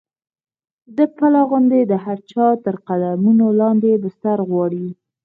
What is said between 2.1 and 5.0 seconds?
چا تر قدمونو لاندې بستر غواړي.